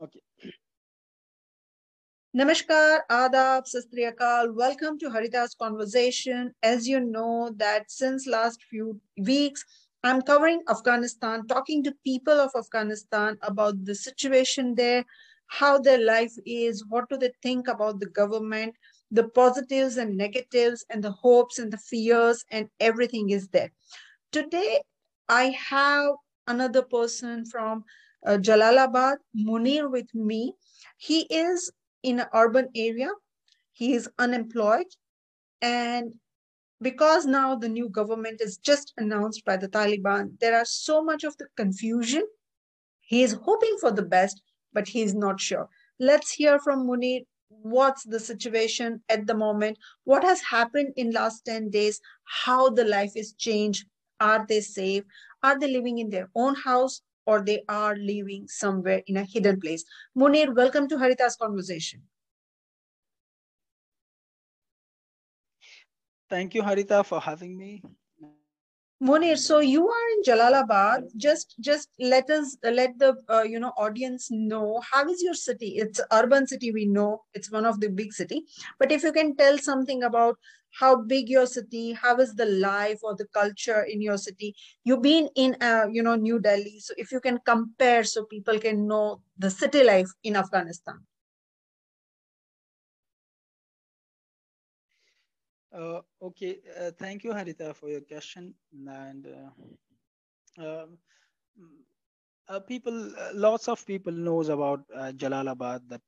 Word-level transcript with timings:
Okay. 0.00 0.20
Namaskar, 2.36 3.00
Adab, 3.10 3.66
Sat 3.66 3.84
Sri 3.90 4.04
Akal. 4.10 4.52
Welcome 4.54 4.98
to 4.98 5.08
Harita's 5.08 5.54
conversation. 5.54 6.52
As 6.64 6.88
you 6.88 6.98
know 6.98 7.52
that 7.56 7.90
since 7.90 8.26
last 8.26 8.60
few 8.64 9.00
weeks, 9.16 9.64
I'm 10.02 10.20
covering 10.20 10.62
Afghanistan, 10.68 11.46
talking 11.46 11.84
to 11.84 11.94
people 12.04 12.34
of 12.34 12.50
Afghanistan 12.56 13.38
about 13.42 13.84
the 13.84 13.94
situation 13.94 14.74
there, 14.74 15.04
how 15.46 15.78
their 15.78 15.98
life 15.98 16.32
is, 16.44 16.84
what 16.88 17.08
do 17.08 17.16
they 17.16 17.30
think 17.40 17.68
about 17.68 18.00
the 18.00 18.06
government, 18.06 18.74
the 19.12 19.28
positives 19.28 19.96
and 19.96 20.16
negatives, 20.16 20.84
and 20.90 21.04
the 21.04 21.12
hopes 21.12 21.60
and 21.60 21.72
the 21.72 21.78
fears, 21.78 22.44
and 22.50 22.68
everything 22.80 23.30
is 23.30 23.46
there. 23.48 23.70
Today, 24.32 24.80
I 25.28 25.54
have 25.70 26.14
another 26.48 26.82
person 26.82 27.46
from 27.46 27.84
uh, 28.24 28.38
Jalalabad, 28.38 29.16
Munir, 29.36 29.90
with 29.90 30.14
me. 30.14 30.54
He 30.96 31.22
is 31.22 31.70
in 32.02 32.20
an 32.20 32.26
urban 32.34 32.68
area. 32.74 33.10
He 33.72 33.94
is 33.94 34.08
unemployed. 34.18 34.86
And 35.60 36.14
because 36.80 37.26
now 37.26 37.56
the 37.56 37.68
new 37.68 37.88
government 37.88 38.40
is 38.40 38.56
just 38.58 38.92
announced 38.98 39.44
by 39.44 39.56
the 39.56 39.68
Taliban, 39.68 40.38
there 40.40 40.56
are 40.56 40.64
so 40.64 41.02
much 41.02 41.24
of 41.24 41.36
the 41.38 41.46
confusion. 41.56 42.22
He 43.00 43.22
is 43.22 43.32
hoping 43.42 43.76
for 43.80 43.90
the 43.90 44.02
best, 44.02 44.42
but 44.72 44.88
he 44.88 45.02
is 45.02 45.14
not 45.14 45.40
sure. 45.40 45.68
Let's 46.00 46.32
hear 46.32 46.58
from 46.58 46.86
Munir. 46.86 47.24
What's 47.48 48.02
the 48.04 48.18
situation 48.18 49.02
at 49.08 49.26
the 49.26 49.34
moment? 49.34 49.78
What 50.04 50.24
has 50.24 50.40
happened 50.42 50.94
in 50.96 51.12
last 51.12 51.44
10 51.44 51.70
days? 51.70 52.00
How 52.24 52.68
the 52.70 52.84
life 52.84 53.12
is 53.14 53.32
changed? 53.34 53.86
Are 54.18 54.44
they 54.48 54.60
safe? 54.60 55.04
Are 55.42 55.58
they 55.58 55.70
living 55.70 55.98
in 55.98 56.10
their 56.10 56.30
own 56.34 56.54
house 56.54 57.02
or 57.26 57.42
they 57.42 57.62
are 57.68 57.96
living 57.96 58.46
somewhere 58.48 59.02
in 59.06 59.16
a 59.16 59.24
hidden 59.24 59.60
place? 59.60 59.84
Munir, 60.16 60.54
welcome 60.54 60.88
to 60.88 60.96
Harita's 60.96 61.36
conversation. 61.36 62.02
Thank 66.28 66.54
you, 66.54 66.62
Harita, 66.62 67.04
for 67.04 67.20
having 67.20 67.56
me. 67.56 67.82
Munir, 69.04 69.36
so 69.36 69.60
you 69.60 69.86
are 69.86 70.08
in 70.14 70.22
Jalalabad. 70.22 71.08
Just, 71.16 71.56
just 71.60 71.90
let 72.00 72.30
us 72.30 72.56
let 72.62 72.98
the 72.98 73.14
uh, 73.28 73.42
you 73.42 73.60
know 73.60 73.72
audience 73.76 74.28
know 74.30 74.80
how 74.90 75.06
is 75.08 75.22
your 75.22 75.34
city. 75.34 75.74
It's 75.76 76.00
urban 76.10 76.46
city. 76.46 76.72
We 76.72 76.86
know 76.86 77.22
it's 77.34 77.50
one 77.52 77.66
of 77.66 77.80
the 77.80 77.88
big 77.88 78.14
city. 78.14 78.44
But 78.78 78.90
if 78.90 79.02
you 79.02 79.12
can 79.12 79.36
tell 79.36 79.58
something 79.58 80.02
about 80.04 80.38
how 80.80 80.96
big 80.96 81.28
your 81.28 81.46
city, 81.46 81.92
how 81.92 82.16
is 82.16 82.34
the 82.34 82.46
life 82.46 82.98
or 83.02 83.14
the 83.14 83.26
culture 83.26 83.82
in 83.82 84.00
your 84.00 84.16
city. 84.16 84.54
You've 84.84 85.02
been 85.02 85.28
in 85.36 85.56
uh, 85.60 85.86
you 85.92 86.02
know 86.02 86.16
New 86.16 86.40
Delhi, 86.40 86.80
so 86.80 86.94
if 86.96 87.12
you 87.12 87.20
can 87.20 87.38
compare, 87.44 88.04
so 88.04 88.24
people 88.24 88.58
can 88.58 88.86
know 88.88 89.20
the 89.38 89.50
city 89.50 89.84
life 89.84 90.08
in 90.22 90.34
Afghanistan. 90.34 91.00
Uh, 95.74 96.00
okay, 96.22 96.58
uh, 96.80 96.90
thank 96.98 97.24
you, 97.24 97.32
Harita, 97.32 97.74
for 97.74 97.88
your 97.90 98.00
question. 98.02 98.54
And 98.86 99.26
uh, 99.26 100.64
um, 100.82 100.98
uh, 102.48 102.60
people, 102.60 103.12
uh, 103.18 103.30
lots 103.34 103.68
of 103.68 103.84
people 103.86 104.12
knows 104.12 104.48
about 104.48 104.80
uh, 104.94 105.12
Jalalabad. 105.16 105.80
That 105.88 106.02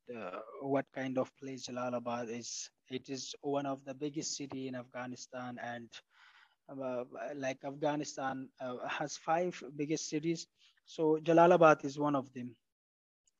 what 0.62 0.86
kind 0.94 1.18
of 1.18 1.30
place 1.38 1.66
Jalalabad 1.68 2.28
is. 2.30 2.70
It 2.90 3.08
is 3.08 3.34
one 3.42 3.66
of 3.66 3.84
the 3.84 3.94
biggest 3.94 4.36
city 4.36 4.68
in 4.68 4.76
Afghanistan, 4.76 5.58
and 5.62 5.90
like 7.36 7.64
Afghanistan 7.64 8.48
has 8.88 9.16
five 9.16 9.62
biggest 9.76 10.08
cities. 10.08 10.46
So 10.86 11.18
Jalalabad 11.22 11.84
is 11.84 11.98
one 11.98 12.14
of 12.16 12.32
them. 12.32 12.54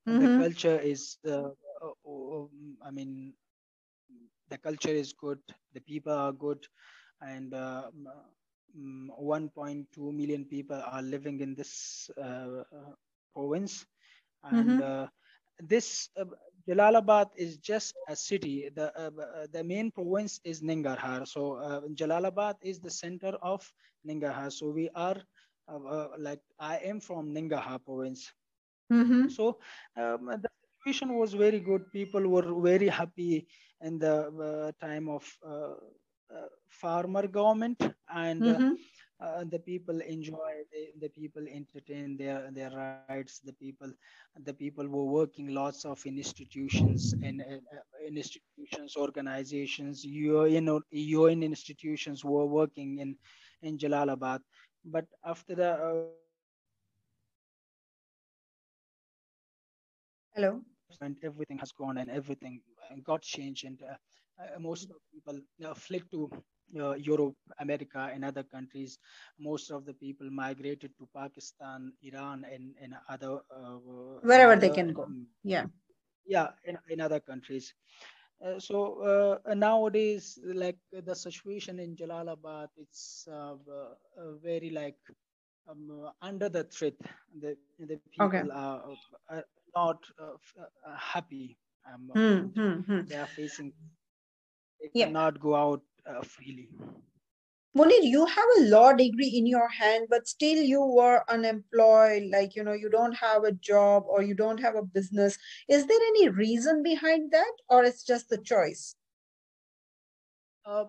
Mm-hmm. 0.09 0.19
The 0.21 0.29
culture 0.29 0.79
is, 0.81 1.19
I 1.27 2.91
mean, 2.93 3.35
the 4.49 4.59
culture 4.59 4.91
is 4.91 5.13
good, 5.13 5.39
the 5.75 5.81
people 5.81 6.13
are 6.13 6.33
good, 6.33 6.67
and 7.21 7.55
uh, 7.55 7.91
mm, 8.77 9.09
1.2 9.21 9.87
million 10.13 10.45
people 10.45 10.83
are 10.85 11.03
living 11.03 11.41
in 11.41 11.55
this 11.55 12.11
uh, 12.23 12.63
province. 13.35 13.87
And 14.45 14.81
mm-hmm. 14.81 14.83
Uh, 14.83 15.07
this 15.59 16.11
uh, 16.21 16.25
Jalalabad 16.69 17.31
is 17.37 17.57
just 17.57 17.95
a 18.09 18.15
city. 18.15 18.69
The 18.75 18.93
uh, 18.95 19.47
the 19.51 19.65
main 19.65 19.91
province 19.91 20.39
is 20.45 20.61
Nangarhar. 20.61 21.27
So 21.27 21.57
Jalalabad 21.95 22.57
is 22.61 22.79
the 22.79 22.91
center 22.91 23.33
of 23.41 23.65
Nangarhar. 24.07 24.53
So 24.53 24.69
we 24.71 24.91
are 24.95 25.17
like 26.19 26.41
I 26.61 26.77
am 26.85 27.01
from 27.01 27.33
Nangarhar 27.35 27.83
province. 27.85 28.31
Mm-hmm. 28.93 29.29
So 29.29 29.59
um, 29.97 30.27
the 30.27 30.51
situation 30.87 31.19
was 31.19 31.35
very 31.35 31.59
good. 31.59 31.91
People 31.93 32.29
were 32.29 32.61
very 32.63 32.89
happy 32.89 33.47
in 33.83 33.99
the 33.99 34.17
uh, 34.81 34.87
time 34.87 35.09
of 35.09 35.25
uh, 35.45 35.75
uh, 36.33 36.49
farmer 36.69 37.27
government 37.27 37.81
and 38.15 38.43
mm-hmm. 38.43 38.73
Uh, 39.19 39.45
the 39.49 39.59
people 39.59 39.99
enjoy 40.03 40.53
the, 40.71 40.93
the 41.01 41.09
people 41.09 41.43
entertain 41.51 42.19
their 42.19 42.51
their 42.53 42.71
rights 43.09 43.41
the 43.41 43.53
people 43.55 43.91
the 44.45 44.53
people 44.53 44.87
were 44.87 45.07
working 45.07 45.55
lots 45.55 45.87
of 45.87 46.05
institutions 46.05 47.15
and 47.23 47.41
uh, 47.41 47.47
institutions 48.07 48.95
organizations 48.95 50.05
UN, 50.05 50.69
UN 50.91 51.43
institutions 51.43 52.27
were 52.27 52.45
working 52.45 52.99
in 52.99 53.17
in 53.63 53.79
Jalalabad 53.79 54.41
but 54.85 55.07
after 55.25 55.55
the 55.55 55.71
uh, 55.73 56.05
hello 60.35 60.61
and 61.01 61.17
everything 61.23 61.59
has 61.59 61.73
gone 61.73 61.99
and 61.99 62.11
everything 62.11 62.61
got 63.05 63.23
changed 63.23 63.65
and 63.65 63.79
uh, 63.83 63.97
uh, 64.39 64.59
most 64.59 64.91
of 64.91 64.97
people 65.13 65.41
uh, 65.65 65.75
fled 65.75 66.03
to 66.11 66.31
uh, 66.79 66.95
Europe, 66.95 67.37
America, 67.61 68.11
and 68.13 68.25
other 68.25 68.43
countries. 68.43 68.99
Most 69.39 69.71
of 69.71 69.87
the 69.87 69.95
people 69.95 70.29
migrated 70.31 70.91
to 70.99 71.09
Pakistan, 71.15 71.93
Iran, 72.03 72.45
and, 72.53 72.75
and 72.83 72.95
other 73.09 73.39
uh, 73.51 73.79
wherever 74.23 74.57
they 74.57 74.71
can 74.71 74.93
go. 74.93 75.05
Um, 75.05 75.27
yeah, 75.43 75.67
yeah, 76.27 76.49
in, 76.65 76.77
in 76.91 77.01
other 77.01 77.21
countries. 77.21 77.73
Uh, 78.45 78.59
so 78.59 79.41
uh, 79.47 79.55
nowadays, 79.55 80.39
like 80.45 80.77
the 80.93 81.15
situation 81.15 81.79
in 81.79 81.97
Jalalabad, 81.97 82.69
it's 82.77 83.27
very 84.43 84.71
like 84.71 84.99
um, 85.71 86.11
under 86.21 86.49
the 86.51 86.65
threat. 86.65 86.95
The 87.41 87.57
the 87.79 87.99
people 88.11 88.27
okay. 88.27 88.43
are, 88.53 88.83
are, 89.31 89.45
not 89.77 89.99
happy 90.99 91.57
um, 91.93 92.11
hmm, 92.55 92.81
hmm. 92.81 93.01
they 93.07 93.17
are 93.17 93.27
facing 93.27 93.73
they 94.81 94.91
yeah. 94.95 95.07
cannot 95.07 95.39
go 95.41 95.55
out 95.55 95.83
uh, 96.07 96.23
freely 96.23 96.69
Munir, 97.77 98.01
you 98.01 98.25
have 98.25 98.45
a 98.57 98.63
law 98.71 98.95
degree 98.95 99.29
in 99.29 99.45
your 99.45 99.69
hand, 99.69 100.07
but 100.09 100.27
still 100.27 100.63
you 100.63 100.81
were 100.81 101.23
unemployed, 101.29 102.31
like, 102.33 102.57
you 102.57 102.65
know, 102.65 102.73
you 102.73 102.89
don't 102.89 103.13
have 103.13 103.45
a 103.45 103.53
job 103.53 104.05
or 104.09 104.23
you 104.23 104.35
don't 104.35 104.59
have 104.59 104.77
a 104.77 104.83
business. 104.83 105.37
Is 105.69 105.87
there 105.87 106.01
any 106.09 106.31
reason 106.31 106.83
behind 106.83 107.33
that 107.33 107.53
or 107.69 107.85
it's 107.85 108.03
just 108.03 108.31
the 108.31 108.39
choice? 108.39 108.95
Uh, 110.65 110.87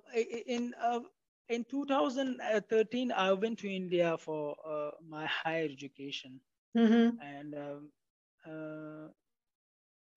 in 0.47 0.73
uh, 0.81 1.01
in 1.49 1.65
2013, 1.69 3.11
I 3.11 3.33
went 3.33 3.59
to 3.59 3.69
India 3.69 4.17
for 4.17 4.55
uh, 4.65 4.91
my 5.05 5.25
higher 5.25 5.65
education. 5.65 6.39
Mm-hmm. 6.77 7.21
And 7.21 7.53
um, 7.55 7.91
uh, 8.45 9.07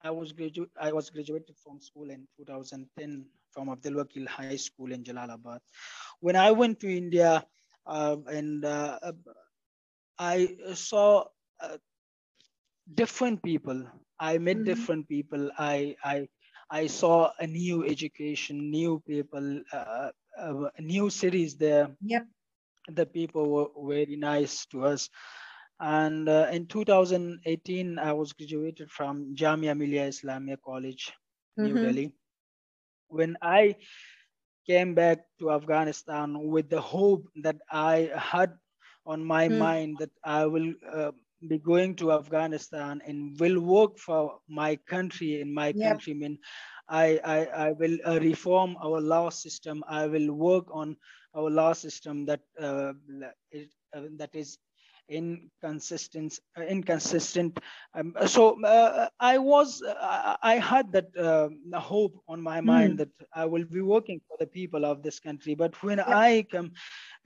I 0.03 0.11
was 0.11 0.33
graduate. 0.33 0.71
I 0.81 0.93
was 0.93 1.11
graduated 1.11 1.57
from 1.63 1.81
school 1.81 2.11
in 2.11 2.27
2010 2.37 3.27
from 3.51 3.69
Abdul 3.69 3.95
Wakil 3.95 4.27
High 4.27 4.57
School 4.57 4.93
in 4.93 5.05
Jalalabad. 5.05 5.61
When 6.21 6.37
I 6.37 6.51
went 6.53 6.81
to 6.81 6.89
India, 6.89 7.45
uh, 7.87 8.17
and 8.27 8.65
uh, 8.65 8.99
I 10.19 10.57
saw 10.75 11.25
uh, 11.61 11.79
different 12.95 13.43
people. 13.43 13.85
I 14.19 14.39
met 14.39 14.57
mm-hmm. 14.57 14.65
different 14.65 15.09
people. 15.09 15.51
I 15.59 15.97
I 16.05 16.29
I 16.71 16.87
saw 16.87 17.31
a 17.39 17.47
new 17.47 17.85
education, 17.85 18.71
new 18.71 19.03
people, 19.07 19.63
uh, 19.73 20.11
uh, 20.39 20.71
new 20.79 21.11
cities 21.11 21.57
there. 21.57 21.91
Yep. 22.03 22.27
The 22.89 23.07
people 23.07 23.51
were 23.51 23.95
very 23.95 24.17
nice 24.17 24.67
to 24.67 24.85
us. 24.85 25.09
And 25.81 26.29
uh, 26.29 26.49
in 26.53 26.67
2018, 26.67 27.99
I 27.99 28.13
was 28.13 28.35
graduated 28.35 28.91
from 28.91 29.35
Jamia 29.35 29.77
Millia 29.77 30.09
Islamia 30.09 30.59
College, 30.63 31.11
mm-hmm. 31.59 31.75
New 31.75 31.83
Delhi. 31.83 32.13
When 33.09 33.37
I 33.41 33.77
came 34.67 34.95
back 34.95 35.21
to 35.39 35.51
Afghanistan 35.51 36.39
with 36.39 36.69
the 36.69 36.81
hope 36.81 37.27
that 37.43 37.57
I 37.71 38.11
had 38.15 38.53
on 39.07 39.25
my 39.25 39.49
mm. 39.49 39.59
mind 39.59 39.97
that 39.99 40.11
I 40.23 40.47
will 40.47 40.75
uh, 40.93 41.13
be 41.49 41.59
going 41.59 41.97
to 41.97 42.13
Afghanistan 42.13 43.01
and 43.07 43.41
will 43.41 43.61
work 43.61 43.99
for 43.99 44.39
my 44.49 44.77
country 44.87 45.41
and 45.41 45.53
my 45.53 45.69
yep. 45.69 45.89
countrymen. 45.89 46.39
I, 46.89 47.21
I, 47.25 47.39
I 47.69 47.73
will 47.73 47.97
uh, 48.07 48.21
reform 48.21 48.77
our 48.85 49.01
law 49.01 49.31
system. 49.31 49.83
I 49.89 50.07
will 50.07 50.33
work 50.33 50.67
on 50.71 50.97
our 51.35 51.49
law 51.49 51.73
system 51.73 52.27
that 52.27 52.41
uh, 52.61 52.93
it, 53.51 53.71
uh, 53.97 54.03
that 54.19 54.35
is 54.35 54.59
inconsistent 55.11 56.39
uh, 56.57 56.63
inconsistent 56.63 57.59
um, 57.95 58.15
so 58.27 58.63
uh, 58.65 59.09
i 59.19 59.37
was 59.37 59.83
uh, 59.83 60.37
i 60.43 60.55
had 60.55 60.91
that 60.93 61.09
uh, 61.19 61.49
hope 61.79 62.15
on 62.29 62.41
my 62.41 62.61
mind 62.61 62.95
mm. 62.95 62.99
that 62.99 63.11
i 63.35 63.45
will 63.45 63.65
be 63.65 63.81
working 63.81 64.21
for 64.29 64.37
the 64.39 64.47
people 64.47 64.85
of 64.85 65.03
this 65.03 65.19
country 65.19 65.55
but 65.55 65.75
when 65.83 65.99
yeah. 65.99 66.19
i 66.19 66.47
come 66.51 66.71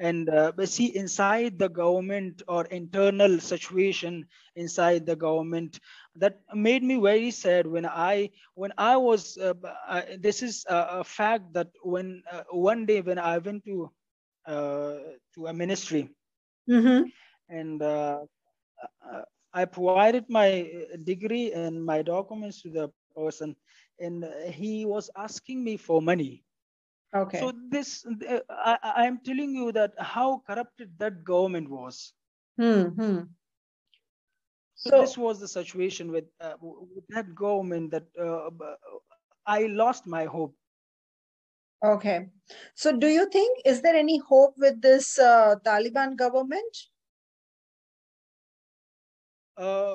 and 0.01 0.29
uh, 0.29 0.53
see 0.65 0.97
inside 0.97 1.59
the 1.59 1.69
government 1.69 2.43
or 2.49 2.65
internal 2.67 3.39
situation 3.39 4.27
inside 4.57 5.05
the 5.07 5.17
government 5.17 5.79
that 6.17 6.41
made 6.55 6.83
me 6.83 6.99
very 6.99 7.31
sad 7.31 7.67
when 7.67 7.87
i 7.87 8.31
when 8.55 8.73
i 8.79 8.97
was 8.97 9.37
uh, 9.39 9.53
this 10.19 10.43
is 10.43 10.65
a, 10.69 11.01
a, 11.01 11.05
fact 11.05 11.53
that 11.53 11.69
when 11.83 12.23
one 12.51 12.87
day 12.87 13.01
when 13.01 13.19
i 13.19 13.37
went 13.39 13.65
to 13.65 13.91
to 14.47 15.47
a 15.47 15.53
ministry 15.53 16.09
mm-hmm 16.69 17.05
and 17.49 17.83
uh, 17.83 18.21
uh, 19.13 19.23
I 19.53 19.65
provided 19.65 20.25
my 20.29 20.69
degree 21.05 21.53
and 21.53 21.85
my 21.85 22.03
documents 22.03 22.63
to 22.63 22.71
the 22.71 22.91
person, 23.17 23.57
and 24.01 24.25
he 24.51 24.85
was 24.85 25.11
asking 25.17 25.63
me 25.63 25.77
for 25.77 26.03
money. 26.03 26.45
Okay. 27.15 27.39
So 27.39 27.53
this, 27.71 28.05
uh, 28.29 28.41
I, 28.51 29.07
am 29.07 29.21
telling 29.25 29.55
you 29.55 29.71
that 29.73 29.93
how 29.99 30.43
corrupted 30.49 30.91
that 30.99 31.23
government 31.23 31.71
was. 31.71 32.13
Hmm. 32.59 32.83
hmm. 32.89 33.19
So, 34.75 34.91
so, 34.91 35.01
this 35.01 35.17
was 35.17 35.39
the 35.39 35.47
situation 35.47 36.11
with, 36.11 36.25
uh, 36.41 36.55
with 36.61 37.05
that 37.11 37.33
government 37.35 37.93
that 37.93 38.05
uh, 38.21 38.51
I 39.47 39.67
lost 39.67 40.07
my 40.07 40.25
hope. 40.25 40.55
Okay. 41.85 42.29
So 42.75 42.97
do 42.97 43.07
you 43.07 43.29
think, 43.31 43.61
is 43.65 43.83
there 43.83 43.95
any 43.95 44.19
hope 44.19 44.55
with 44.57 44.81
this 44.81 45.19
uh, 45.19 45.57
Taliban 45.65 46.17
government? 46.17 46.77
Uh, 49.57 49.95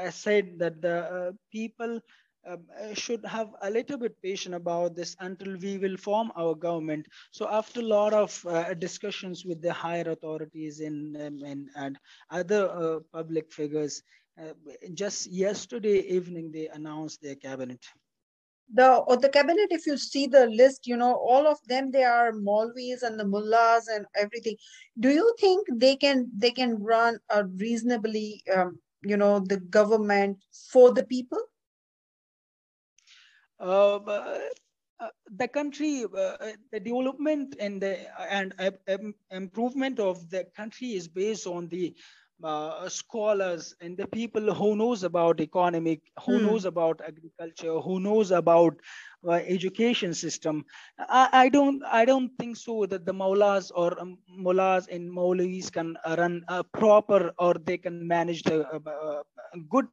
said 0.10 0.60
that 0.60 0.82
the 0.82 1.36
people 1.52 2.00
um, 2.48 2.66
should 2.94 3.24
have 3.26 3.50
a 3.62 3.70
little 3.70 3.98
bit 3.98 4.20
patient 4.22 4.56
about 4.56 4.96
this 4.96 5.16
until 5.20 5.58
we 5.58 5.78
will 5.78 5.98
form 5.98 6.32
our 6.36 6.56
government. 6.56 7.06
So 7.32 7.48
after 7.48 7.82
a 7.82 7.84
lot 7.84 8.14
of 8.14 8.46
uh, 8.48 8.74
discussions 8.74 9.46
with 9.46 9.62
the 9.62 9.72
higher 9.72 10.10
authorities 10.10 10.80
in, 10.80 11.16
um, 11.22 11.70
and 11.76 12.00
other 12.32 12.70
uh, 12.70 13.00
public 13.14 13.52
figures, 13.52 14.02
uh, 14.42 14.54
just 14.96 15.28
yesterday 15.28 16.00
evening 16.00 16.52
they 16.52 16.68
announced 16.68 17.22
their 17.22 17.36
cabinet 17.36 17.86
the 18.74 18.96
or 19.08 19.18
the 19.18 19.30
cabinet 19.30 19.68
if 19.70 19.86
you 19.86 19.98
see 19.98 20.28
the 20.28 20.48
list 20.48 20.88
you 20.88 20.96
know 20.96 21.16
all 21.16 21.48
of 21.48 21.58
them 21.68 21.92
they 21.92 22.04
are 22.04 22.32
Maulvis 22.32 23.04
and 23.04 23.20
the 23.20 23.26
mullahs 23.26 23.88
and 23.88 24.06
everything. 24.16 24.56
Do 25.00 25.10
you 25.10 25.36
think 25.40 25.68
they 25.74 25.96
can 25.96 26.30
they 26.36 26.52
can 26.52 26.82
run 26.82 27.20
a 27.30 27.46
reasonably 27.46 28.44
um, 28.56 28.80
you 29.04 29.18
know 29.18 29.40
the 29.40 29.58
government 29.58 30.38
for 30.72 30.94
the 30.94 31.06
people? 31.06 31.40
Uh, 33.60 34.00
uh, 35.02 35.10
the 35.36 35.48
country 35.48 36.06
uh, 36.06 36.38
the 36.72 36.80
development 36.80 37.56
and 37.60 37.82
the 37.82 37.98
and 38.30 38.54
uh, 38.60 38.98
improvement 39.32 40.00
of 40.00 40.30
the 40.30 40.46
country 40.56 40.94
is 40.94 41.08
based 41.08 41.48
on 41.48 41.68
the 41.70 41.96
uh, 42.44 42.90
scholars 42.90 43.76
and 43.82 43.98
the 43.98 44.08
people 44.08 44.54
who 44.54 44.76
knows 44.76 45.04
about 45.04 45.40
economic 45.40 46.02
who 46.26 46.38
hmm. 46.38 46.46
knows 46.46 46.66
about 46.66 47.02
agriculture 47.06 47.80
who 47.80 48.00
knows 48.00 48.32
about 48.32 48.76
uh, 49.28 49.34
education 49.34 50.14
system 50.14 50.66
I, 50.98 51.30
I, 51.32 51.50
don't 51.50 51.84
i 51.86 52.06
don't 52.06 52.32
think 52.40 52.58
so 52.58 52.86
that 52.88 53.06
the 53.06 53.14
mullahs 53.14 53.72
or 53.72 54.00
um, 54.00 54.18
mullahs 54.28 54.88
and 54.88 55.12
maulvis 55.12 55.72
can 55.72 55.98
run 56.18 56.44
a 56.48 56.64
proper 56.64 57.32
or 57.38 57.54
they 57.54 57.78
can 57.78 58.08
manage 58.08 58.44
the 58.44 58.68
uh, 58.68 58.80
uh 58.90 59.24
good 59.70 59.88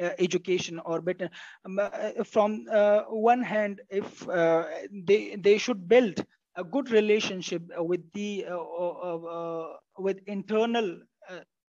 uh, 0.00 0.10
education 0.18 0.80
or 0.84 1.00
better 1.00 1.28
um, 1.66 1.78
uh, 1.78 2.24
from 2.24 2.64
one 3.08 3.42
hand 3.42 3.80
if 3.90 4.26
they 4.90 5.36
they 5.36 5.58
should 5.58 5.88
build 5.88 6.24
a 6.56 6.64
good 6.64 6.90
relationship 6.90 7.62
with 7.78 8.00
the 8.12 8.44
with 9.98 10.18
internal 10.26 10.98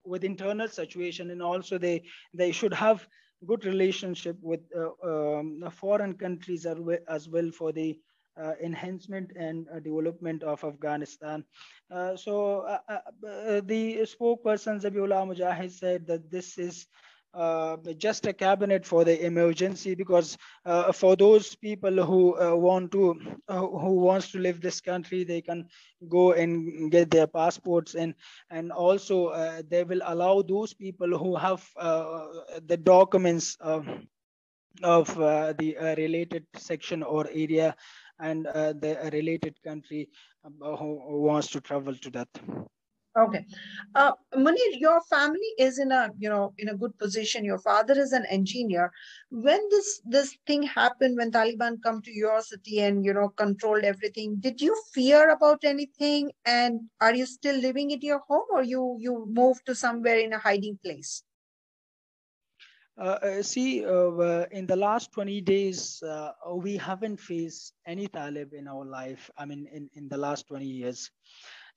with 0.06 0.24
internal 0.24 0.68
situation 0.68 1.30
and 1.32 1.42
also 1.42 1.78
they 1.78 2.04
they 2.34 2.52
should 2.52 2.74
have 2.74 3.08
good 3.46 3.66
relationship 3.66 4.38
with 4.42 4.62
uh, 4.76 4.92
um, 5.10 5.64
foreign 5.72 6.14
countries 6.14 6.66
as 7.08 7.30
well 7.30 7.52
for 7.52 7.72
the 7.72 8.00
uh, 8.42 8.54
enhancement 8.64 9.32
and 9.36 9.68
uh, 9.70 9.80
development 9.80 10.44
of 10.44 10.64
Afghanistan. 10.64 11.44
Uh, 11.92 12.16
so 12.16 12.62
uh, 12.62 12.80
uh, 12.90 13.62
the 13.66 14.00
spokesperson 14.04 14.82
Zabiullah 14.82 15.28
Mujahid 15.28 15.72
said 15.72 16.08
that 16.08 16.32
this 16.32 16.58
is 16.58 16.88
uh, 17.34 17.78
just 17.98 18.26
a 18.28 18.34
cabinet 18.34 18.86
for 18.86 19.04
the 19.04 19.26
emergency 19.26 19.96
because 19.96 20.38
uh, 20.66 20.92
for 20.92 21.16
those 21.16 21.56
people 21.56 22.04
who 22.04 22.40
uh, 22.40 22.56
want 22.56 22.92
to 22.92 23.16
uh, 23.48 23.60
who 23.60 23.94
wants 24.00 24.32
to 24.32 24.40
leave 24.40 24.62
this 24.62 24.82
country 24.82 25.24
they 25.24 25.42
can 25.42 25.68
go 26.10 26.34
and 26.34 26.92
get 26.92 27.10
their 27.10 27.28
passports 27.28 27.96
and 27.96 28.14
and 28.50 28.72
also 28.72 29.28
uh, 29.28 29.62
they 29.70 29.84
will 29.84 30.02
allow 30.06 30.42
those 30.42 30.74
people 30.74 31.18
who 31.18 31.36
have 31.36 31.64
uh, 31.78 32.26
the 32.68 32.78
documents 32.78 33.58
of, 33.60 33.88
of 34.84 35.08
the 35.16 35.76
related 35.98 36.46
section 36.56 37.04
or 37.04 37.28
area 37.32 37.76
and 38.20 38.46
the 38.46 39.10
related 39.14 39.56
country 39.64 40.10
who 40.62 41.22
wants 41.22 41.48
to 41.50 41.62
travel 41.62 41.96
to 41.96 42.10
that 42.12 42.28
Okay. 43.16 43.46
Uh, 43.94 44.14
Munir, 44.36 44.80
your 44.80 45.00
family 45.02 45.54
is 45.60 45.78
in 45.78 45.92
a, 45.92 46.10
you 46.18 46.30
know, 46.30 46.52
in 46.58 46.70
a 46.70 46.76
good 46.76 46.98
position. 46.98 47.46
Your 47.46 47.60
father 47.60 47.94
is 47.94 48.12
an 48.12 48.26
engineer. 48.26 48.92
When 49.30 49.60
this 49.70 50.02
this 50.04 50.36
thing 50.48 50.64
happened, 50.64 51.18
when 51.18 51.32
Taliban 51.32 51.78
come 51.84 52.02
to 52.02 52.12
your 52.12 52.42
city 52.42 52.80
and, 52.80 53.06
you 53.06 53.14
know, 53.14 53.30
controlled 53.30 53.84
everything, 53.84 54.38
did 54.40 54.60
you 54.60 54.76
fear 54.94 55.30
about 55.30 55.64
anything? 55.64 56.32
And 56.46 56.90
are 57.02 57.14
you 57.14 57.28
still 57.28 57.56
living 57.56 57.94
at 57.94 58.02
your 58.02 58.20
home 58.28 58.48
or 58.52 58.64
you 58.64 58.98
you 59.00 59.28
moved 59.30 59.68
to 59.68 59.76
somewhere 59.76 60.18
in 60.18 60.34
a 60.34 60.40
hiding 60.40 60.80
place? 60.84 61.22
Uh, 62.98 63.18
uh 63.22 63.44
see, 63.44 63.86
uh, 63.86 64.46
in 64.52 64.66
the 64.66 64.76
last 64.76 65.12
20 65.12 65.42
days, 65.42 66.02
uh, 66.02 66.32
we 66.56 66.78
haven't 66.78 67.18
faced 67.20 67.74
any 67.86 68.08
Talib 68.08 68.54
in 68.54 68.68
our 68.68 68.86
life. 68.86 69.30
I 69.38 69.46
mean, 69.46 69.68
in, 69.72 69.88
in 69.94 70.10
the 70.10 70.18
last 70.18 70.48
20 70.48 70.66
years 70.66 71.12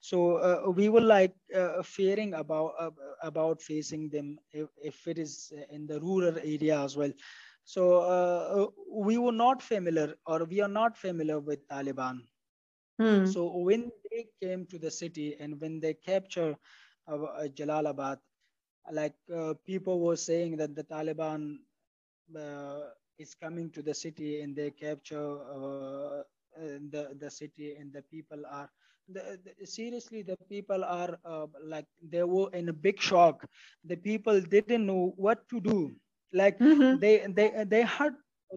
so 0.08 0.18
uh, 0.48 0.70
we 0.78 0.88
were 0.88 1.06
like 1.16 1.34
uh, 1.60 1.82
fearing 1.82 2.34
about 2.34 2.74
uh, 2.78 2.90
about 3.22 3.60
facing 3.60 4.08
them 4.08 4.38
if, 4.52 4.68
if, 4.90 5.06
it 5.12 5.18
is 5.18 5.52
in 5.70 5.86
the 5.86 5.98
rural 6.00 6.36
area 6.54 6.78
as 6.80 6.96
well 6.96 7.12
so 7.64 7.82
uh, 8.16 8.66
we 9.06 9.18
were 9.18 9.38
not 9.46 9.60
familiar 9.60 10.14
or 10.26 10.44
we 10.44 10.60
are 10.66 10.74
not 10.80 10.96
familiar 10.96 11.40
with 11.40 11.66
taliban 11.72 12.20
hmm. 13.00 13.26
so 13.34 13.46
when 13.68 13.90
they 14.10 14.22
came 14.42 14.64
to 14.72 14.78
the 14.78 14.92
city 15.00 15.28
and 15.40 15.60
when 15.60 15.80
they 15.80 15.94
captured 15.94 16.56
uh, 17.08 17.48
jalalabad 17.58 18.18
like 19.00 19.18
uh, 19.36 19.54
people 19.72 20.00
were 20.06 20.20
saying 20.30 20.56
that 20.56 20.76
the 20.76 20.86
taliban 20.94 21.58
is 23.18 23.34
coming 23.34 23.68
to 23.76 23.82
the 23.82 23.96
city 24.04 24.40
and 24.40 24.54
they 24.54 24.70
capture 24.70 25.30
the 26.94 27.02
the 27.22 27.30
city 27.42 27.74
and 27.80 27.92
the 27.92 28.02
people 28.16 28.42
are 28.58 28.70
the, 29.08 29.38
the, 29.44 29.66
seriously, 29.66 30.22
the 30.22 30.36
people 30.48 30.84
are 30.84 31.18
uh, 31.24 31.46
like 31.62 31.86
they 32.02 32.22
were 32.22 32.50
in 32.52 32.68
a 32.68 32.72
big 32.72 33.00
shock. 33.00 33.46
The 33.84 33.96
people 33.96 34.40
didn't 34.40 34.86
know 34.86 35.14
what 35.16 35.48
to 35.50 35.60
do. 35.60 35.92
Like 36.32 36.58
mm-hmm. 36.58 36.98
they 36.98 37.26
they 37.28 37.64
they 37.66 37.82
had 37.82 38.14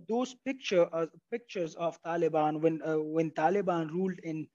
those 0.07 0.35
picture 0.45 0.87
uh, 0.93 1.07
pictures 1.31 1.75
of 1.75 2.01
Taliban 2.03 2.61
when 2.61 2.81
uh, 2.83 2.97
when 2.97 3.31
Taliban 3.31 3.89
ruled 3.89 4.19
in 4.23 4.47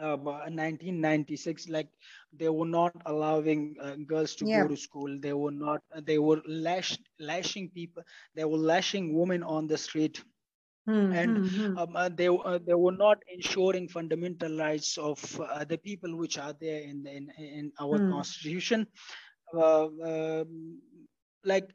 uh, 0.00 0.16
1996 0.16 1.68
like 1.68 1.88
they 2.32 2.48
were 2.48 2.66
not 2.66 2.92
allowing 3.06 3.74
uh, 3.82 3.96
girls 4.06 4.34
to 4.36 4.46
yeah. 4.46 4.62
go 4.62 4.68
to 4.68 4.76
school 4.76 5.18
they 5.20 5.32
were 5.32 5.50
not 5.50 5.80
they 6.02 6.18
were 6.18 6.40
lash, 6.46 6.96
lashing 7.18 7.68
people 7.70 8.02
they 8.34 8.44
were 8.44 8.58
lashing 8.58 9.12
women 9.12 9.42
on 9.42 9.66
the 9.66 9.76
street 9.76 10.22
mm-hmm. 10.88 11.12
and 11.12 11.36
hmm, 11.36 11.66
hmm. 11.66 11.78
um, 11.78 11.96
uh, 11.96 12.08
they, 12.08 12.28
uh, 12.28 12.58
they 12.66 12.74
were 12.74 12.92
not 12.92 13.18
ensuring 13.32 13.88
fundamental 13.88 14.56
rights 14.58 14.96
of 14.98 15.40
uh, 15.40 15.64
the 15.64 15.78
people 15.78 16.16
which 16.16 16.38
are 16.38 16.54
there 16.60 16.82
in 16.82 17.06
in, 17.06 17.30
in 17.38 17.72
our 17.80 17.98
mm. 17.98 18.10
constitution 18.10 18.86
uh, 19.54 19.86
um, 20.04 20.80
like 21.44 21.70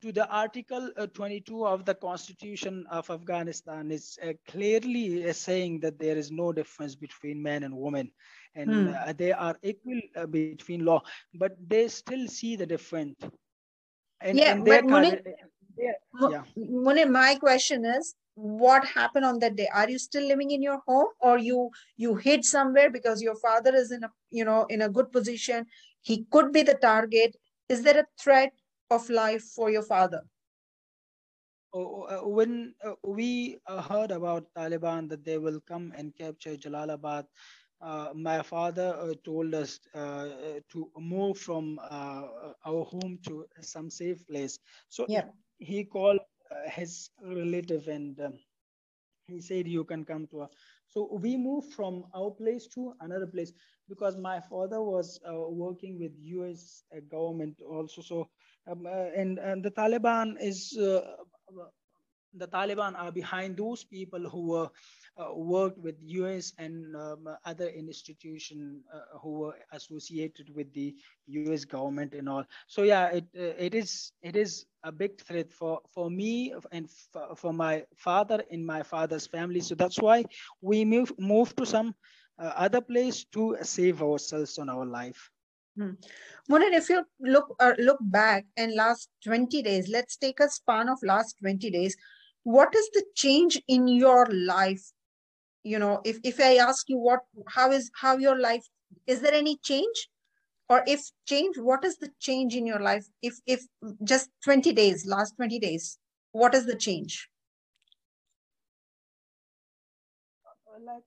to 0.00 0.12
the 0.12 0.28
Article 0.28 0.90
uh, 0.96 1.06
22 1.06 1.66
of 1.66 1.84
the 1.84 1.94
Constitution 1.94 2.86
of 2.90 3.10
Afghanistan 3.10 3.90
is 3.90 4.18
uh, 4.22 4.32
clearly 4.48 5.28
uh, 5.28 5.32
saying 5.32 5.80
that 5.80 5.98
there 5.98 6.16
is 6.16 6.30
no 6.30 6.52
difference 6.52 6.94
between 6.94 7.42
men 7.42 7.62
and 7.62 7.76
women, 7.76 8.10
and 8.54 8.70
hmm. 8.70 8.94
Uh, 8.94 9.12
they 9.12 9.32
are 9.32 9.56
equal 9.62 10.00
uh, 10.16 10.26
between 10.26 10.84
law, 10.84 11.00
but 11.34 11.56
they 11.66 11.88
still 11.88 12.26
see 12.28 12.56
the 12.56 12.66
difference. 12.66 13.16
And, 14.20 14.36
yeah, 14.36 14.52
and 14.52 14.66
but 16.12 16.30
yeah. 16.32 16.42
Munir, 16.56 17.10
my 17.10 17.34
question 17.36 17.84
is, 17.84 18.14
what 18.34 18.84
happened 18.84 19.24
on 19.24 19.38
that 19.40 19.56
day? 19.56 19.68
Are 19.74 19.88
you 19.90 19.98
still 19.98 20.26
living 20.26 20.50
in 20.50 20.62
your 20.62 20.80
home, 20.86 21.08
or 21.20 21.38
you 21.38 21.70
you 21.96 22.14
hid 22.14 22.44
somewhere 22.44 22.90
because 22.90 23.22
your 23.22 23.36
father 23.36 23.74
is 23.74 23.90
in 23.90 24.04
a 24.04 24.10
you 24.30 24.44
know 24.44 24.64
in 24.68 24.82
a 24.82 24.88
good 24.88 25.10
position? 25.12 25.66
He 26.02 26.24
could 26.30 26.52
be 26.52 26.62
the 26.62 26.74
target. 26.74 27.36
Is 27.68 27.82
there 27.82 27.98
a 27.98 28.06
threat 28.22 28.52
of 28.90 29.10
life 29.10 29.42
for 29.42 29.70
your 29.70 29.82
father? 29.82 30.22
Oh, 31.74 32.02
uh, 32.04 32.26
when 32.26 32.74
uh, 32.82 32.94
we 33.04 33.58
uh, 33.66 33.82
heard 33.82 34.10
about 34.10 34.46
Taliban 34.56 35.08
that 35.10 35.24
they 35.24 35.36
will 35.36 35.60
come 35.68 35.92
and 35.96 36.14
capture 36.16 36.56
Jalalabad, 36.56 37.26
uh, 37.82 38.08
my 38.14 38.42
father 38.42 38.96
uh, 38.98 39.12
told 39.22 39.54
us 39.54 39.78
uh, 39.94 40.28
to 40.70 40.90
move 40.98 41.38
from 41.38 41.78
our 41.90 42.84
home 42.84 43.18
to 43.26 43.46
some 43.60 43.90
safe 43.90 44.26
place. 44.26 44.58
So 44.88 45.04
yeah. 45.08 45.24
He 45.58 45.84
called 45.84 46.20
his 46.66 47.10
relative 47.22 47.88
and 47.88 48.18
um, 48.20 48.34
he 49.26 49.40
said, 49.40 49.66
"You 49.68 49.84
can 49.84 50.04
come 50.04 50.26
to 50.28 50.42
us." 50.42 50.50
So 50.88 51.08
we 51.22 51.36
moved 51.36 51.72
from 51.72 52.04
our 52.14 52.30
place 52.30 52.66
to 52.74 52.94
another 53.00 53.26
place 53.26 53.52
because 53.88 54.16
my 54.16 54.40
father 54.40 54.80
was 54.82 55.20
working 55.50 55.98
with 55.98 56.12
U.S. 56.38 56.82
government 57.10 57.60
also. 57.60 58.02
So 58.02 58.28
um, 58.70 58.86
uh, 58.86 59.10
and, 59.16 59.38
and 59.38 59.62
the 59.64 59.70
Taliban 59.70 60.36
is 60.40 60.76
uh, 60.78 61.00
the 62.34 62.46
Taliban 62.46 62.98
are 62.98 63.12
behind 63.12 63.56
those 63.56 63.84
people 63.84 64.20
who 64.28 64.48
were 64.48 64.70
uh, 65.18 65.34
worked 65.34 65.78
with 65.78 65.96
US 66.00 66.52
and 66.58 66.94
um, 66.94 67.28
other 67.44 67.68
institutions 67.68 68.84
uh, 68.92 69.18
who 69.18 69.40
were 69.40 69.56
associated 69.72 70.54
with 70.54 70.72
the 70.72 70.94
US 71.26 71.64
government 71.64 72.14
and 72.14 72.28
all. 72.28 72.44
So 72.66 72.82
yeah, 72.82 73.08
it 73.08 73.26
uh, 73.36 73.54
it 73.58 73.74
is 73.74 74.12
it 74.22 74.36
is 74.36 74.66
a 74.84 74.92
big 74.92 75.20
threat 75.20 75.52
for 75.52 75.80
for 75.88 76.10
me 76.10 76.54
and 76.72 76.88
for, 77.12 77.34
for 77.36 77.52
my 77.52 77.84
father 77.96 78.44
in 78.50 78.64
my 78.64 78.82
father's 78.82 79.26
family. 79.26 79.60
So 79.60 79.74
that's 79.74 79.98
why 79.98 80.24
we 80.60 80.84
move 80.84 81.12
move 81.18 81.54
to 81.56 81.66
some 81.66 81.94
uh, 82.38 82.52
other 82.56 82.80
place 82.80 83.24
to 83.32 83.56
save 83.62 84.02
ourselves 84.02 84.58
on 84.58 84.68
our 84.68 84.86
life. 84.86 85.30
Hmm. 85.76 85.94
Munir, 86.50 86.72
if 86.74 86.88
you 86.88 87.04
look 87.20 87.54
uh, 87.60 87.74
look 87.78 87.98
back 88.00 88.46
and 88.56 88.74
last 88.74 89.10
20 89.24 89.62
days, 89.62 89.88
let's 89.88 90.16
take 90.16 90.40
a 90.40 90.48
span 90.48 90.88
of 90.88 90.98
last 91.02 91.36
20 91.40 91.70
days. 91.70 91.96
What 92.44 92.74
is 92.74 92.88
the 92.94 93.04
change 93.14 93.60
in 93.68 93.88
your 93.88 94.26
life? 94.26 94.92
You 95.62 95.78
know, 95.78 96.00
if, 96.04 96.18
if 96.24 96.40
I 96.40 96.56
ask 96.56 96.88
you 96.88 96.98
what 96.98 97.20
how 97.48 97.72
is 97.72 97.90
how 98.00 98.16
your 98.16 98.38
life 98.38 98.64
is 99.06 99.20
there 99.20 99.34
any 99.34 99.56
change? 99.58 100.08
Or 100.68 100.84
if 100.86 101.10
change, 101.26 101.56
what 101.58 101.84
is 101.84 101.96
the 101.96 102.10
change 102.20 102.54
in 102.54 102.66
your 102.66 102.80
life? 102.80 103.06
If 103.22 103.40
if 103.46 103.62
just 104.04 104.30
20 104.44 104.72
days, 104.72 105.06
last 105.06 105.34
20 105.36 105.58
days, 105.58 105.98
what 106.32 106.54
is 106.54 106.66
the 106.66 106.76
change? 106.76 107.28
Like 110.86 111.02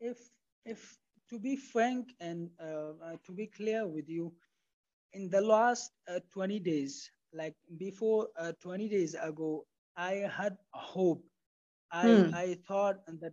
if 0.00 0.18
if 0.64 0.98
to 1.30 1.38
be 1.38 1.56
frank 1.56 2.08
and 2.20 2.50
uh, 2.60 2.92
uh, 3.04 3.16
to 3.26 3.32
be 3.32 3.46
clear 3.46 3.86
with 3.86 4.08
you, 4.08 4.32
in 5.12 5.28
the 5.28 5.40
last 5.40 5.92
uh, 6.08 6.20
20 6.32 6.58
days, 6.60 7.10
like 7.32 7.54
before 7.76 8.28
uh, 8.38 8.52
20 8.60 8.88
days 8.88 9.14
ago, 9.20 9.64
I 9.96 10.24
had 10.36 10.56
hope. 10.72 11.22
I, 11.90 12.08
hmm. 12.08 12.34
I 12.34 12.58
thought 12.66 13.00
that 13.06 13.32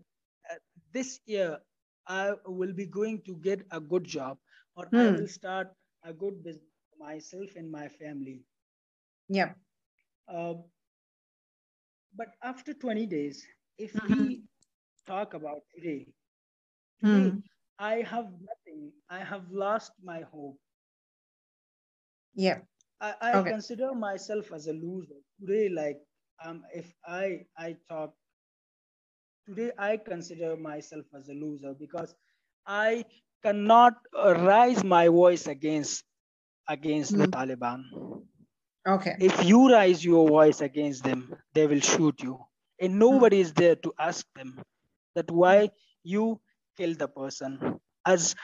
uh, 0.51 0.55
this 0.93 1.19
year 1.25 1.59
I 2.07 2.33
will 2.45 2.73
be 2.73 2.85
going 2.85 3.21
to 3.25 3.35
get 3.37 3.65
a 3.71 3.79
good 3.79 4.03
job 4.03 4.37
or 4.75 4.85
hmm. 4.87 4.97
I 4.97 5.11
will 5.11 5.27
start 5.27 5.69
a 6.03 6.13
good 6.13 6.43
business 6.43 6.65
for 6.89 7.05
myself 7.05 7.55
and 7.55 7.71
my 7.71 7.87
family. 7.87 8.41
Yeah. 9.27 9.53
Uh, 10.27 10.55
but 12.15 12.27
after 12.43 12.73
20 12.73 13.05
days, 13.05 13.45
if 13.77 13.93
mm-hmm. 13.93 14.27
we 14.27 14.41
talk 15.07 15.33
about 15.33 15.61
today, 15.73 16.07
today 17.01 17.29
mm. 17.31 17.43
I 17.77 18.01
have 18.01 18.25
nothing. 18.25 18.91
I 19.09 19.19
have 19.19 19.43
lost 19.51 19.93
my 20.03 20.21
hope. 20.31 20.57
Yeah. 22.35 22.59
I, 22.99 23.13
I 23.21 23.33
okay. 23.37 23.51
consider 23.51 23.93
myself 23.93 24.51
as 24.51 24.67
a 24.67 24.73
loser. 24.73 25.21
Today, 25.39 25.69
like 25.69 25.97
um 26.45 26.63
if 26.73 26.93
I 27.05 27.45
I 27.57 27.75
talk 27.89 28.13
today 29.47 29.71
I 29.77 29.97
consider 29.97 30.55
myself 30.55 31.05
as 31.15 31.29
a 31.29 31.33
loser 31.33 31.73
because 31.73 32.15
I 32.65 33.05
cannot 33.43 33.95
raise 34.13 34.83
my 34.83 35.07
voice 35.07 35.47
against 35.47 36.03
against 36.67 37.13
mm-hmm. 37.13 37.21
the 37.21 37.27
Taliban. 37.27 37.83
Okay. 38.87 39.15
If 39.19 39.43
you 39.43 39.71
raise 39.71 40.03
your 40.05 40.27
voice 40.27 40.61
against 40.61 41.03
them, 41.03 41.33
they 41.53 41.67
will 41.67 41.81
shoot 41.81 42.21
you. 42.21 42.39
And 42.79 42.97
nobody 42.97 43.37
mm-hmm. 43.37 43.41
is 43.41 43.53
there 43.53 43.75
to 43.75 43.93
ask 43.99 44.25
them 44.35 44.61
that 45.15 45.29
why 45.31 45.69
you 46.03 46.39
kill 46.77 46.95
the 46.95 47.07
person 47.07 47.79
as 48.05 48.35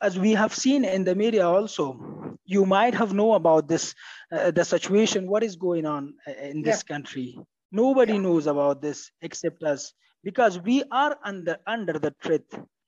as 0.00 0.18
we 0.18 0.32
have 0.32 0.54
seen 0.54 0.84
in 0.84 1.04
the 1.04 1.14
media 1.14 1.46
also 1.46 2.36
you 2.44 2.66
might 2.66 2.94
have 2.94 3.12
know 3.12 3.34
about 3.34 3.68
this 3.68 3.94
uh, 4.32 4.50
the 4.50 4.64
situation 4.64 5.28
what 5.28 5.42
is 5.42 5.56
going 5.56 5.86
on 5.86 6.14
uh, 6.26 6.32
in 6.32 6.62
this 6.62 6.84
yeah. 6.84 6.94
country 6.94 7.38
nobody 7.72 8.14
yeah. 8.14 8.20
knows 8.20 8.46
about 8.46 8.82
this 8.82 9.10
except 9.22 9.62
us 9.62 9.92
because 10.22 10.58
we 10.60 10.82
are 10.90 11.16
under 11.24 11.56
under 11.66 11.98
the 11.98 12.14
threat 12.22 12.42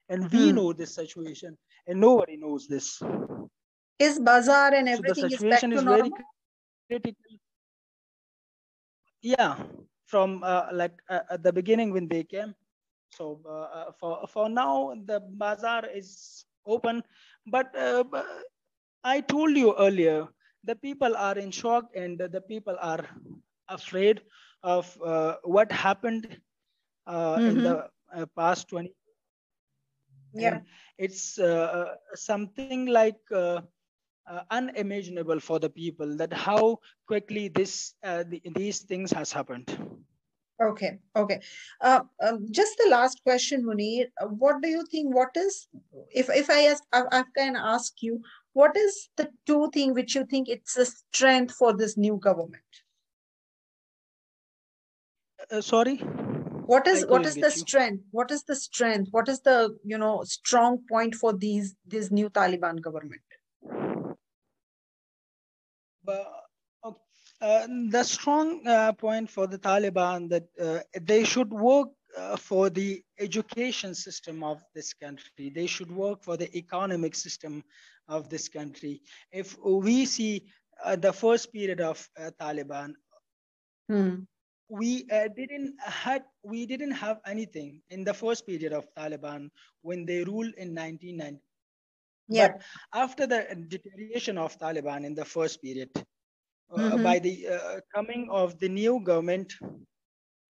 and 0.08 0.30
we 0.30 0.50
hmm. 0.50 0.56
know 0.56 0.72
this 0.72 0.94
situation 0.94 1.56
and 1.86 2.00
nobody 2.00 2.36
knows 2.36 2.66
this 2.68 3.00
is 3.98 4.18
bazaar 4.18 4.74
and 4.74 4.88
everything 4.88 5.14
so 5.14 5.28
the 5.28 5.30
situation 5.30 5.72
is, 5.72 5.78
is 5.78 5.84
very 5.84 6.10
critical 6.88 7.32
yeah 9.22 9.56
from 10.06 10.42
uh, 10.44 10.66
like 10.72 10.96
uh, 11.08 11.20
at 11.30 11.42
the 11.42 11.52
beginning 11.52 11.92
when 11.92 12.08
they 12.08 12.22
came 12.22 12.54
so 13.16 13.40
uh, 13.46 13.50
uh, 13.50 13.92
for, 13.98 14.26
for 14.26 14.48
now, 14.48 14.94
the 15.04 15.20
bazaar 15.20 15.86
is 15.86 16.44
open. 16.66 17.02
But 17.46 17.74
uh, 17.76 18.04
I 19.04 19.20
told 19.20 19.56
you 19.56 19.74
earlier, 19.78 20.28
the 20.64 20.76
people 20.76 21.16
are 21.16 21.36
in 21.36 21.50
shock 21.50 21.90
and 21.94 22.18
the 22.18 22.40
people 22.40 22.76
are 22.80 23.04
afraid 23.68 24.22
of 24.62 24.96
what 25.42 25.72
happened 25.72 26.38
mm-hmm. 27.08 27.46
in 27.48 27.62
the 27.62 27.88
past 28.36 28.68
20 28.68 28.92
yeah 30.34 30.54
and 30.54 30.62
it's 30.98 31.38
uh, 31.38 31.94
something 32.14 32.86
like 32.86 33.18
uh, 33.34 33.60
uh, 34.30 34.40
unimaginable 34.50 35.40
for 35.40 35.58
the 35.58 35.68
people 35.68 36.16
that 36.16 36.32
how 36.32 36.78
quickly 37.06 37.48
this 37.48 37.94
the, 38.02 38.40
these 38.54 38.80
things 38.80 39.10
has 39.10 39.32
happened 39.32 39.68
Okay, 40.60 40.98
okay. 41.16 41.40
Uh, 41.80 42.00
um, 42.20 42.46
just 42.50 42.76
the 42.78 42.88
last 42.90 43.22
question, 43.24 43.64
Munir. 43.64 44.06
Uh, 44.20 44.26
what 44.26 44.62
do 44.62 44.68
you 44.68 44.84
think? 44.86 45.14
What 45.14 45.30
is, 45.36 45.68
if 46.14 46.28
if 46.30 46.50
I 46.50 46.66
ask, 46.66 46.84
I, 46.92 47.02
I 47.10 47.24
can 47.36 47.56
ask 47.56 47.94
you, 48.00 48.20
what 48.52 48.76
is 48.76 49.08
the 49.16 49.30
two 49.46 49.70
thing 49.72 49.94
which 49.94 50.14
you 50.14 50.24
think 50.24 50.48
it's 50.48 50.76
a 50.76 50.86
strength 50.86 51.54
for 51.54 51.76
this 51.76 51.96
new 51.96 52.16
government? 52.16 52.62
Uh, 55.50 55.60
sorry. 55.60 55.96
What 56.66 56.86
is 56.86 57.06
what 57.06 57.26
is 57.26 57.34
the 57.34 57.50
you. 57.50 57.50
strength? 57.50 58.04
What 58.12 58.30
is 58.30 58.44
the 58.44 58.54
strength? 58.54 59.08
What 59.10 59.28
is 59.28 59.40
the 59.40 59.76
you 59.84 59.98
know 59.98 60.22
strong 60.24 60.78
point 60.88 61.14
for 61.14 61.32
these 61.32 61.74
this 61.86 62.10
new 62.10 62.30
Taliban 62.30 62.80
government? 62.80 63.22
But 66.04 66.41
uh, 67.42 67.66
the 67.90 68.04
strong 68.04 68.66
uh, 68.66 68.92
point 68.92 69.30
for 69.30 69.46
the 69.48 69.58
Taliban 69.58 70.30
that 70.30 70.44
uh, 70.60 70.80
they 71.00 71.24
should 71.24 71.52
work 71.52 71.88
uh, 72.18 72.36
for 72.36 72.70
the 72.70 73.02
education 73.18 73.94
system 73.94 74.44
of 74.44 74.62
this 74.74 74.94
country. 74.94 75.50
They 75.54 75.66
should 75.66 75.90
work 75.90 76.22
for 76.22 76.36
the 76.36 76.54
economic 76.56 77.14
system 77.14 77.64
of 78.08 78.28
this 78.28 78.48
country. 78.48 79.02
If 79.32 79.56
we 79.64 80.06
see 80.06 80.46
uh, 80.84 80.96
the 80.96 81.12
first 81.12 81.52
period 81.52 81.80
of 81.80 82.08
uh, 82.18 82.30
Taliban, 82.40 82.94
Hmm. 83.88 84.24
we 84.68 85.06
uh, 85.12 85.28
didn't 85.36 85.74
had 85.80 86.24
we 86.42 86.66
didn't 86.66 86.92
have 86.92 87.20
anything 87.26 87.82
in 87.90 88.04
the 88.04 88.14
first 88.14 88.46
period 88.46 88.72
of 88.72 88.86
Taliban 88.94 89.50
when 89.82 90.06
they 90.06 90.24
ruled 90.24 90.54
in 90.56 90.74
1990. 90.74 91.40
Yeah. 92.28 92.48
But 92.48 92.62
after 92.94 93.26
the 93.26 93.66
deterioration 93.68 94.38
of 94.38 94.58
Taliban 94.58 95.04
in 95.04 95.14
the 95.14 95.24
first 95.24 95.62
period, 95.62 95.90
uh, 96.72 96.96
Mhm. 96.96 96.98
by 96.98 97.18
the 97.18 97.48
uh, 97.48 97.80
coming 97.94 98.28
of 98.30 98.58
the 98.58 98.68
new 98.68 99.00
government, 99.02 99.54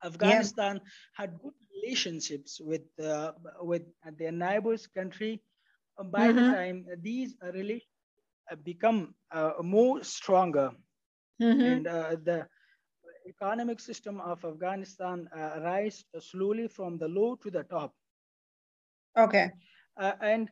Afghanistan 0.05 0.81
had 1.15 1.39
good 1.43 1.55
relationships 1.75 2.61
with 2.61 2.83
uh, 3.01 3.33
with 3.61 3.83
their 4.19 4.33
neighbors 4.33 4.87
country. 4.87 5.43
By 6.05 6.33
the 6.33 6.43
Mhm. 6.43 6.57
time 6.57 6.87
these 7.03 7.37
relations 7.43 7.89
become 8.65 9.15
uh, 9.31 9.53
more 9.63 10.03
stronger, 10.05 10.71
Mhm. 11.41 11.71
and 11.71 11.87
uh, 11.87 12.17
the 12.23 12.49
economic 13.29 13.81
system 13.81 14.21
of 14.21 14.45
Afghanistan 14.45 15.29
uh, 15.37 15.61
rise 15.63 16.05
slowly 16.21 16.69
from 16.69 16.99
the 16.99 17.09
low 17.09 17.37
to 17.37 17.51
the 17.51 17.65
top. 17.65 17.95
Okay. 19.17 19.53
Uh, 19.97 20.13
and 20.21 20.51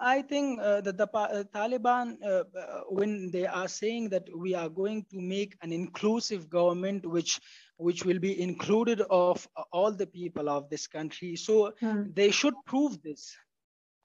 I 0.00 0.22
think 0.22 0.60
uh, 0.60 0.80
that 0.82 0.96
the 0.98 1.08
uh, 1.12 1.44
Taliban, 1.44 2.22
uh, 2.22 2.44
uh, 2.58 2.80
when 2.88 3.30
they 3.30 3.46
are 3.46 3.68
saying 3.68 4.10
that 4.10 4.28
we 4.36 4.54
are 4.54 4.68
going 4.68 5.04
to 5.10 5.20
make 5.20 5.56
an 5.62 5.72
inclusive 5.72 6.48
government, 6.48 7.06
which 7.06 7.40
which 7.78 8.04
will 8.04 8.18
be 8.18 8.40
included 8.40 9.00
of 9.02 9.46
all 9.72 9.92
the 9.92 10.06
people 10.06 10.48
of 10.48 10.68
this 10.70 10.86
country, 10.86 11.36
so 11.36 11.72
Hmm. 11.80 12.04
they 12.04 12.30
should 12.30 12.54
prove 12.64 13.02
this. 13.02 13.36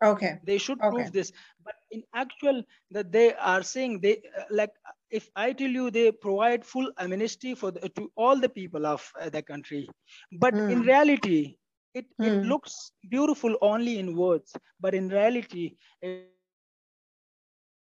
Okay. 0.03 0.39
They 0.43 0.57
should 0.57 0.83
Okay. 0.83 0.88
prove 0.88 1.11
this. 1.11 1.31
But 1.63 1.75
in 1.91 2.03
actual, 2.13 2.63
that 2.91 3.11
they 3.11 3.33
are 3.35 3.63
saying 3.63 4.01
they 4.01 4.17
uh, 4.38 4.43
like 4.50 4.71
if 5.09 5.29
I 5.35 5.53
tell 5.53 5.69
you 5.69 5.91
they 5.91 6.11
provide 6.11 6.65
full 6.65 6.91
amnesty 6.97 7.55
for 7.55 7.71
the, 7.71 7.89
to 7.89 8.11
all 8.15 8.39
the 8.39 8.50
people 8.50 8.85
of 8.85 9.11
uh, 9.19 9.29
the 9.29 9.41
country, 9.41 9.89
but 10.31 10.61
in 10.67 10.79
Hmm. 10.79 10.91
reality, 10.91 11.57
it, 11.93 12.05
it 12.21 12.33
Hmm. 12.33 12.43
looks 12.43 12.91
beautiful 13.10 13.55
only 13.62 14.00
in 14.00 14.15
words, 14.15 14.55
but 14.79 14.93
in 14.93 15.10
reality, 15.10 15.75
uh, 16.03 16.10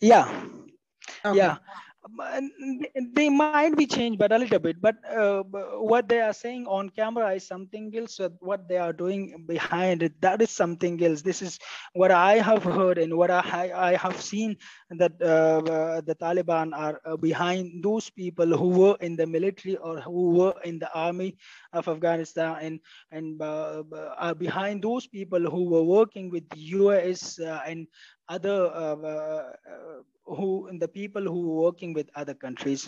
Yeah, 0.02 0.28
Okay. 1.26 1.52
yeah. 1.52 1.58
They- 2.82 2.92
they 3.16 3.30
might 3.30 3.66
be 3.68 3.78
changed 3.78 4.10
but 4.10 4.24
a 4.24 4.30
little 4.30 4.50
bit. 4.50 4.70
But 4.82 4.88
uh, 5.04 5.44
what 5.92 6.08
they 6.08 6.20
are 6.20 6.34
saying 6.34 6.66
on 6.68 6.90
camera 6.90 7.34
is 7.36 7.46
something 7.48 7.92
else 7.96 8.20
what 8.40 8.68
they 8.68 8.78
are 8.78 8.94
doing 8.94 9.46
behind 9.48 10.02
it. 10.04 10.20
That 10.22 10.42
is 10.42 10.50
something 10.52 11.02
else. 11.04 11.22
This 11.22 11.42
is 11.42 11.60
what 11.94 12.12
i 12.12 12.34
have 12.50 12.64
heard 12.64 12.98
and 12.98 13.16
what 13.18 13.30
i, 13.32 13.72
I 13.90 13.96
have 13.96 14.20
seen 14.22 14.58
that 15.02 15.14
uh, 15.22 15.62
uh, 15.78 16.02
the 16.02 16.16
taliban 16.16 16.72
are 16.76 17.00
uh, 17.06 17.18
behind 17.18 17.84
those 17.84 18.10
people 18.10 18.48
who 18.62 18.70
were 18.82 18.98
in 19.02 19.16
the 19.16 19.26
military 19.28 19.76
or 19.78 20.00
who 20.02 20.32
were 20.40 20.56
in 20.64 20.80
the 20.80 20.92
army 20.94 21.36
of 21.74 21.88
afghanistan 21.88 22.56
and 22.62 22.80
and 23.12 23.42
uh, 23.42 23.84
are 24.18 24.36
behind 24.36 24.82
those 24.84 25.08
people 25.08 25.42
who 25.54 25.70
were 25.70 25.84
working 25.84 26.30
with 26.30 26.48
the 26.50 26.60
us 26.80 27.40
uh, 27.40 27.62
and 27.68 27.88
other 28.36 28.60
uh, 28.84 28.96
uh, 29.12 30.02
who 30.38 30.50
the 30.80 30.88
people 30.88 31.22
who 31.34 31.40
working 31.66 31.94
with 31.94 32.10
other 32.16 32.34
countries 32.34 32.88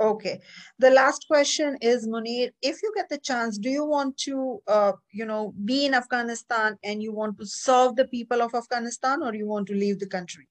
Okay. 0.00 0.40
The 0.78 0.90
last 0.90 1.26
question 1.28 1.76
is, 1.82 2.08
Munir, 2.08 2.50
if 2.62 2.82
you 2.82 2.92
get 2.96 3.10
the 3.10 3.18
chance, 3.18 3.58
do 3.58 3.68
you 3.68 3.84
want 3.84 4.16
to, 4.28 4.62
uh, 4.66 4.92
you 5.12 5.26
know, 5.26 5.52
be 5.64 5.84
in 5.84 5.92
Afghanistan 5.92 6.78
and 6.82 7.02
you 7.02 7.12
want 7.12 7.38
to 7.38 7.44
serve 7.44 7.96
the 7.96 8.06
people 8.06 8.40
of 8.40 8.54
Afghanistan 8.54 9.22
or 9.22 9.34
you 9.34 9.46
want 9.46 9.66
to 9.68 9.74
leave 9.74 9.98
the 9.98 10.06
country? 10.06 10.48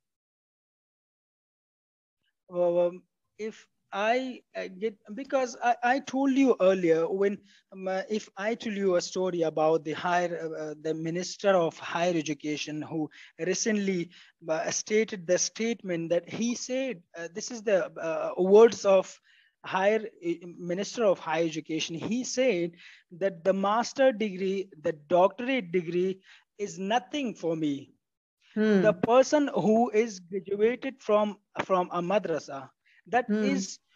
Um, 2.53 3.01
if 3.39 3.65
I 3.91 4.41
get 4.79 4.95
because 5.13 5.55
I, 5.63 5.75
I 5.83 5.99
told 5.99 6.31
you 6.31 6.55
earlier 6.59 7.07
when 7.07 7.37
um, 7.73 7.87
uh, 7.87 8.01
if 8.09 8.29
I 8.37 8.55
tell 8.55 8.73
you 8.73 8.95
a 8.95 9.01
story 9.01 9.41
about 9.43 9.83
the 9.83 9.93
higher 9.93 10.31
uh, 10.43 10.63
uh, 10.63 10.73
the 10.81 10.93
minister 10.93 11.49
of 11.49 11.77
higher 11.77 12.13
education 12.15 12.81
who 12.81 13.09
recently 13.39 14.09
uh, 14.49 14.69
stated 14.71 15.27
the 15.27 15.37
statement 15.37 16.09
that 16.09 16.29
he 16.29 16.55
said 16.55 17.01
uh, 17.17 17.27
this 17.33 17.51
is 17.51 17.61
the 17.63 17.79
uh, 17.99 18.31
words 18.37 18.85
of 18.85 19.19
higher 19.65 20.01
minister 20.57 21.03
of 21.05 21.19
higher 21.19 21.45
education 21.45 21.95
he 21.95 22.23
said 22.23 22.71
that 23.11 23.43
the 23.43 23.53
master 23.53 24.11
degree 24.11 24.69
the 24.81 24.93
doctorate 25.07 25.71
degree 25.71 26.19
is 26.57 26.77
nothing 26.79 27.33
for 27.33 27.55
me 27.55 27.93
Hmm. 28.53 28.87
the 28.87 28.93
person 28.93 29.49
who 29.53 29.89
is 29.91 30.19
graduated 30.19 31.01
from 31.01 31.37
from 31.65 31.89
a 31.91 32.01
madrasa 32.01 32.69
that 33.11 33.35
is 33.41 33.79
Hmm. 33.79 33.87